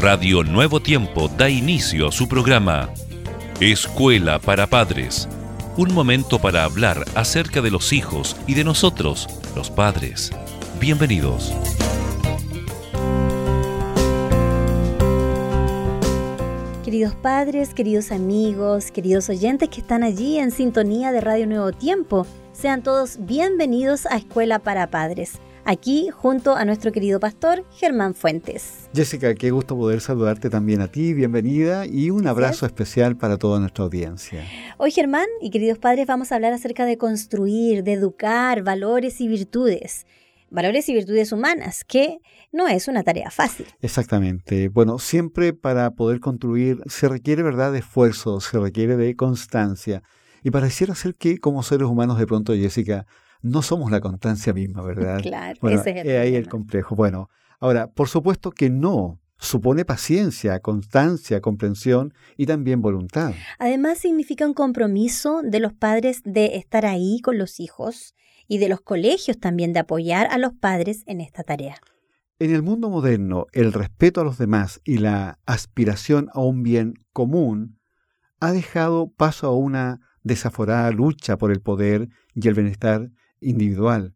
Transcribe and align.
Radio 0.00 0.44
Nuevo 0.44 0.78
Tiempo 0.78 1.26
da 1.26 1.50
inicio 1.50 2.06
a 2.06 2.12
su 2.12 2.28
programa 2.28 2.88
Escuela 3.58 4.38
para 4.38 4.68
Padres. 4.68 5.28
Un 5.76 5.92
momento 5.92 6.38
para 6.38 6.62
hablar 6.62 7.04
acerca 7.16 7.60
de 7.62 7.72
los 7.72 7.92
hijos 7.92 8.36
y 8.46 8.54
de 8.54 8.62
nosotros, 8.62 9.26
los 9.56 9.70
padres. 9.70 10.30
Bienvenidos. 10.78 11.52
Queridos 16.84 17.16
padres, 17.16 17.74
queridos 17.74 18.12
amigos, 18.12 18.92
queridos 18.92 19.28
oyentes 19.28 19.68
que 19.68 19.80
están 19.80 20.04
allí 20.04 20.38
en 20.38 20.52
sintonía 20.52 21.10
de 21.10 21.20
Radio 21.20 21.48
Nuevo 21.48 21.72
Tiempo, 21.72 22.24
sean 22.52 22.84
todos 22.84 23.16
bienvenidos 23.18 24.06
a 24.06 24.16
Escuela 24.16 24.60
para 24.60 24.90
Padres 24.90 25.40
aquí 25.68 26.08
junto 26.08 26.56
a 26.56 26.64
nuestro 26.64 26.92
querido 26.92 27.20
pastor 27.20 27.62
Germán 27.72 28.14
Fuentes. 28.14 28.88
Jessica, 28.94 29.34
qué 29.34 29.50
gusto 29.50 29.76
poder 29.76 30.00
saludarte 30.00 30.48
también 30.48 30.80
a 30.80 30.88
ti, 30.88 31.12
bienvenida 31.12 31.84
y 31.84 32.08
un 32.08 32.26
abrazo 32.26 32.64
especial 32.64 33.18
para 33.18 33.36
toda 33.36 33.60
nuestra 33.60 33.84
audiencia. 33.84 34.46
Hoy 34.78 34.90
Germán 34.92 35.26
y 35.42 35.50
queridos 35.50 35.78
padres 35.78 36.06
vamos 36.06 36.32
a 36.32 36.36
hablar 36.36 36.54
acerca 36.54 36.86
de 36.86 36.96
construir, 36.96 37.84
de 37.84 37.92
educar 37.92 38.62
valores 38.62 39.20
y 39.20 39.28
virtudes. 39.28 40.06
Valores 40.48 40.88
y 40.88 40.94
virtudes 40.94 41.32
humanas, 41.32 41.84
que 41.84 42.20
no 42.50 42.66
es 42.66 42.88
una 42.88 43.02
tarea 43.02 43.30
fácil. 43.30 43.66
Exactamente. 43.82 44.70
Bueno, 44.70 44.98
siempre 44.98 45.52
para 45.52 45.90
poder 45.90 46.20
construir 46.20 46.80
se 46.86 47.10
requiere, 47.10 47.42
¿verdad?, 47.42 47.72
de 47.72 47.80
esfuerzo, 47.80 48.40
se 48.40 48.58
requiere 48.58 48.96
de 48.96 49.14
constancia. 49.16 50.02
Y 50.42 50.50
pareciera 50.50 50.94
ser 50.94 51.14
que 51.14 51.36
como 51.36 51.62
seres 51.62 51.88
humanos 51.88 52.18
de 52.18 52.26
pronto, 52.26 52.54
Jessica, 52.54 53.04
no 53.42 53.62
somos 53.62 53.90
la 53.90 54.00
constancia 54.00 54.52
misma, 54.52 54.82
¿verdad? 54.82 55.20
Claro, 55.22 55.68
ese 55.68 55.90
es 55.90 56.06
el 56.06 56.16
ahí 56.16 56.34
el 56.34 56.48
complejo. 56.48 56.94
Bueno, 56.94 57.28
ahora, 57.60 57.88
por 57.88 58.08
supuesto 58.08 58.50
que 58.50 58.70
no. 58.70 59.20
Supone 59.40 59.84
paciencia, 59.84 60.58
constancia, 60.58 61.40
comprensión 61.40 62.12
y 62.36 62.46
también 62.46 62.82
voluntad. 62.82 63.34
Además, 63.60 63.98
significa 63.98 64.44
un 64.44 64.52
compromiso 64.52 65.42
de 65.44 65.60
los 65.60 65.72
padres 65.72 66.22
de 66.24 66.56
estar 66.56 66.84
ahí 66.84 67.20
con 67.22 67.38
los 67.38 67.60
hijos 67.60 68.16
y 68.48 68.58
de 68.58 68.68
los 68.68 68.80
colegios 68.80 69.38
también 69.38 69.72
de 69.72 69.78
apoyar 69.78 70.26
a 70.32 70.38
los 70.38 70.54
padres 70.54 71.04
en 71.06 71.20
esta 71.20 71.44
tarea. 71.44 71.76
En 72.40 72.52
el 72.52 72.62
mundo 72.62 72.90
moderno, 72.90 73.46
el 73.52 73.72
respeto 73.72 74.20
a 74.20 74.24
los 74.24 74.38
demás 74.38 74.80
y 74.84 74.98
la 74.98 75.38
aspiración 75.46 76.30
a 76.32 76.40
un 76.40 76.64
bien 76.64 76.94
común 77.12 77.78
ha 78.40 78.52
dejado 78.52 79.12
paso 79.12 79.46
a 79.46 79.54
una 79.56 80.00
desaforada 80.22 80.90
lucha 80.90 81.36
por 81.36 81.52
el 81.52 81.60
poder 81.60 82.08
y 82.34 82.48
el 82.48 82.54
bienestar 82.54 83.10
individual, 83.40 84.14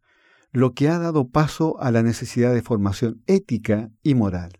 lo 0.51 0.73
que 0.73 0.87
ha 0.87 0.99
dado 0.99 1.29
paso 1.29 1.79
a 1.81 1.91
la 1.91 2.03
necesidad 2.03 2.53
de 2.53 2.61
formación 2.61 3.23
ética 3.27 3.91
y 4.03 4.15
moral. 4.15 4.59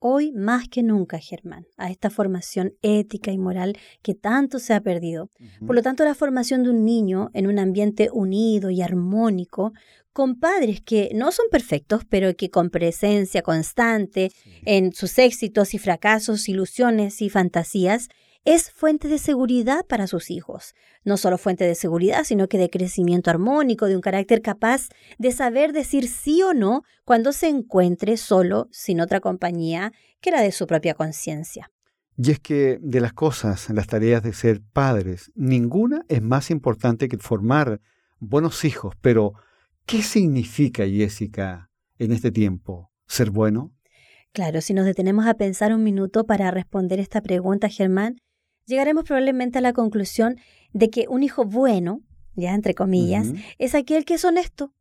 Hoy 0.00 0.32
más 0.32 0.68
que 0.68 0.84
nunca, 0.84 1.18
Germán, 1.18 1.66
a 1.76 1.90
esta 1.90 2.08
formación 2.08 2.74
ética 2.82 3.32
y 3.32 3.38
moral 3.38 3.76
que 4.00 4.14
tanto 4.14 4.60
se 4.60 4.72
ha 4.72 4.80
perdido. 4.80 5.28
Por 5.66 5.74
lo 5.74 5.82
tanto, 5.82 6.04
la 6.04 6.14
formación 6.14 6.62
de 6.62 6.70
un 6.70 6.84
niño 6.84 7.30
en 7.34 7.48
un 7.48 7.58
ambiente 7.58 8.08
unido 8.12 8.70
y 8.70 8.80
armónico, 8.80 9.72
con 10.12 10.38
padres 10.38 10.80
que 10.82 11.10
no 11.14 11.32
son 11.32 11.46
perfectos, 11.50 12.04
pero 12.08 12.34
que 12.36 12.48
con 12.48 12.70
presencia 12.70 13.42
constante 13.42 14.30
en 14.64 14.92
sus 14.92 15.18
éxitos 15.18 15.74
y 15.74 15.78
fracasos, 15.78 16.48
ilusiones 16.48 17.20
y 17.20 17.28
fantasías, 17.28 18.08
es 18.54 18.70
fuente 18.70 19.08
de 19.08 19.18
seguridad 19.18 19.84
para 19.84 20.06
sus 20.06 20.30
hijos. 20.30 20.74
No 21.04 21.18
solo 21.18 21.36
fuente 21.36 21.64
de 21.64 21.74
seguridad, 21.74 22.24
sino 22.24 22.48
que 22.48 22.56
de 22.56 22.70
crecimiento 22.70 23.28
armónico, 23.28 23.84
de 23.84 23.94
un 23.94 24.00
carácter 24.00 24.40
capaz 24.40 24.88
de 25.18 25.32
saber 25.32 25.74
decir 25.74 26.08
sí 26.08 26.42
o 26.42 26.54
no 26.54 26.82
cuando 27.04 27.34
se 27.34 27.48
encuentre 27.48 28.16
solo, 28.16 28.66
sin 28.70 29.02
otra 29.02 29.20
compañía 29.20 29.92
que 30.22 30.30
la 30.30 30.40
de 30.40 30.52
su 30.52 30.66
propia 30.66 30.94
conciencia. 30.94 31.70
Y 32.16 32.30
es 32.30 32.40
que 32.40 32.78
de 32.80 33.00
las 33.02 33.12
cosas, 33.12 33.68
las 33.68 33.86
tareas 33.86 34.22
de 34.22 34.32
ser 34.32 34.62
padres, 34.72 35.30
ninguna 35.34 36.06
es 36.08 36.22
más 36.22 36.50
importante 36.50 37.10
que 37.10 37.18
formar 37.18 37.82
buenos 38.18 38.64
hijos. 38.64 38.94
Pero, 39.02 39.34
¿qué 39.84 40.02
significa, 40.02 40.86
Jessica, 40.86 41.68
en 41.98 42.12
este 42.12 42.30
tiempo, 42.30 42.90
ser 43.06 43.30
bueno? 43.30 43.74
Claro, 44.32 44.62
si 44.62 44.72
nos 44.72 44.86
detenemos 44.86 45.26
a 45.26 45.34
pensar 45.34 45.74
un 45.74 45.82
minuto 45.82 46.24
para 46.24 46.50
responder 46.50 46.98
esta 46.98 47.20
pregunta, 47.20 47.68
Germán, 47.68 48.16
llegaremos 48.68 49.04
probablemente 49.04 49.58
a 49.58 49.62
la 49.62 49.72
conclusión 49.72 50.36
de 50.72 50.90
que 50.90 51.06
un 51.08 51.22
hijo 51.22 51.44
bueno, 51.44 52.02
ya 52.36 52.54
entre 52.54 52.74
comillas, 52.74 53.32
es 53.58 53.74
aquel 53.74 54.04
que 54.04 54.14
es 54.14 54.24
honesto, 54.24 54.72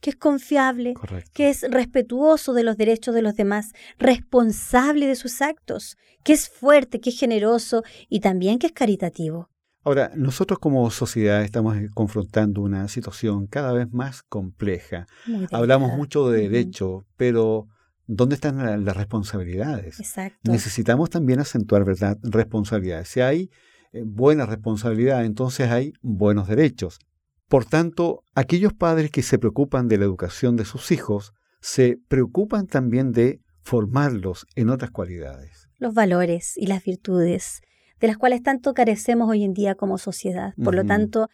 que 0.00 0.10
es 0.10 0.16
confiable, 0.16 0.94
que 1.32 1.50
es 1.50 1.62
respetuoso 1.68 2.52
de 2.52 2.62
los 2.62 2.76
derechos 2.76 3.14
de 3.14 3.22
los 3.22 3.34
demás, 3.34 3.72
responsable 3.98 5.06
de 5.06 5.16
sus 5.16 5.42
actos, 5.42 5.96
que 6.22 6.32
es 6.32 6.48
fuerte, 6.48 7.00
que 7.00 7.10
es 7.10 7.18
generoso 7.18 7.82
y 8.08 8.20
también 8.20 8.58
que 8.58 8.68
es 8.68 8.72
caritativo. 8.72 9.48
Ahora, 9.82 10.12
nosotros 10.14 10.58
como 10.58 10.90
sociedad 10.90 11.42
estamos 11.42 11.76
confrontando 11.94 12.60
una 12.60 12.86
situación 12.88 13.46
cada 13.46 13.72
vez 13.72 13.90
más 13.92 14.22
compleja. 14.22 15.06
Hablamos 15.50 15.96
mucho 15.96 16.28
de 16.28 16.48
derecho, 16.48 17.06
pero 17.16 17.66
¿Dónde 18.12 18.34
están 18.34 18.84
las 18.84 18.96
responsabilidades? 18.96 20.00
Exacto. 20.00 20.50
Necesitamos 20.50 21.10
también 21.10 21.38
acentuar, 21.38 21.84
¿verdad?, 21.84 22.18
responsabilidades. 22.22 23.08
Si 23.08 23.20
hay 23.20 23.50
eh, 23.92 24.02
buena 24.04 24.46
responsabilidad, 24.46 25.24
entonces 25.24 25.70
hay 25.70 25.92
buenos 26.02 26.48
derechos. 26.48 26.98
Por 27.46 27.66
tanto, 27.66 28.24
aquellos 28.34 28.72
padres 28.72 29.12
que 29.12 29.22
se 29.22 29.38
preocupan 29.38 29.86
de 29.86 29.98
la 29.98 30.06
educación 30.06 30.56
de 30.56 30.64
sus 30.64 30.90
hijos, 30.90 31.34
se 31.60 32.00
preocupan 32.08 32.66
también 32.66 33.12
de 33.12 33.42
formarlos 33.62 34.44
en 34.56 34.70
otras 34.70 34.90
cualidades. 34.90 35.68
Los 35.78 35.94
valores 35.94 36.54
y 36.56 36.66
las 36.66 36.82
virtudes, 36.82 37.60
de 38.00 38.08
las 38.08 38.18
cuales 38.18 38.42
tanto 38.42 38.74
carecemos 38.74 39.30
hoy 39.30 39.44
en 39.44 39.54
día 39.54 39.76
como 39.76 39.98
sociedad. 39.98 40.52
Por 40.56 40.74
lo 40.74 40.84
tanto, 40.84 41.28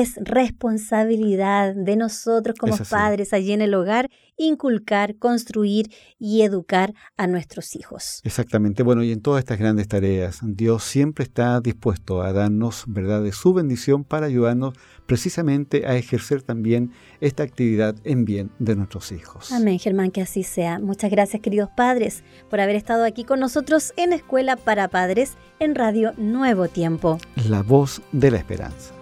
es 0.00 0.14
responsabilidad 0.22 1.74
de 1.74 1.96
nosotros 1.96 2.56
como 2.58 2.76
padres 2.88 3.34
allí 3.34 3.52
en 3.52 3.60
el 3.60 3.74
hogar 3.74 4.08
inculcar, 4.36 5.16
construir 5.16 5.90
y 6.18 6.42
educar 6.42 6.94
a 7.16 7.26
nuestros 7.26 7.76
hijos. 7.76 8.20
Exactamente. 8.24 8.82
Bueno, 8.82 9.02
y 9.02 9.12
en 9.12 9.20
todas 9.20 9.40
estas 9.40 9.58
grandes 9.58 9.88
tareas, 9.88 10.40
Dios 10.42 10.84
siempre 10.84 11.24
está 11.24 11.60
dispuesto 11.60 12.22
a 12.22 12.32
darnos, 12.32 12.84
¿verdad?, 12.86 13.22
de 13.22 13.32
su 13.32 13.52
bendición 13.52 14.04
para 14.04 14.26
ayudarnos 14.26 14.74
precisamente 15.06 15.86
a 15.86 15.96
ejercer 15.96 16.42
también 16.42 16.92
esta 17.20 17.42
actividad 17.42 17.94
en 18.04 18.24
bien 18.24 18.50
de 18.58 18.76
nuestros 18.76 19.12
hijos. 19.12 19.52
Amén, 19.52 19.78
Germán, 19.78 20.10
que 20.10 20.22
así 20.22 20.42
sea. 20.42 20.78
Muchas 20.78 21.10
gracias, 21.10 21.42
queridos 21.42 21.68
padres, 21.76 22.24
por 22.48 22.60
haber 22.60 22.76
estado 22.76 23.04
aquí 23.04 23.24
con 23.24 23.40
nosotros 23.40 23.92
en 23.96 24.12
Escuela 24.12 24.56
para 24.56 24.88
Padres 24.88 25.34
en 25.58 25.74
Radio 25.74 26.12
Nuevo 26.16 26.68
Tiempo. 26.68 27.18
La 27.48 27.62
voz 27.62 28.00
de 28.12 28.30
la 28.30 28.38
esperanza. 28.38 29.01